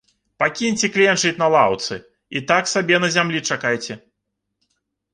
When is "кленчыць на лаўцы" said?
0.95-1.99